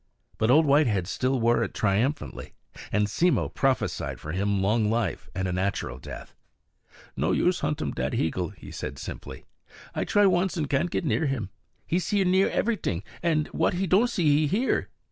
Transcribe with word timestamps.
But 0.39 0.49
Old 0.49 0.65
Whitehead 0.65 1.05
still 1.07 1.39
wore 1.39 1.63
it 1.63 1.75
triumphantly; 1.75 2.55
and 2.91 3.05
Simmo 3.07 3.49
prophesied 3.49 4.19
for 4.19 4.31
him 4.31 4.59
long 4.59 4.89
life 4.89 5.29
and 5.35 5.47
a 5.47 5.51
natural 5.53 5.99
death. 5.99 6.33
"No 7.15 7.33
use 7.33 7.59
hunt 7.59 7.83
um 7.83 7.91
dat 7.91 8.13
heagle," 8.13 8.55
he 8.57 8.71
said 8.71 8.97
simply. 8.97 9.45
"I 9.93 10.03
try 10.05 10.25
once 10.25 10.57
an' 10.57 10.65
can't 10.65 10.89
get 10.89 11.05
near 11.05 11.27
him. 11.27 11.51
He 11.85 11.99
see 11.99 12.23
everyt'ing; 12.25 13.03
and 13.21 13.47
wot 13.51 13.75
he 13.75 13.85
don't 13.85 14.09
see, 14.09 14.25
he 14.25 14.47
hear. 14.47 14.89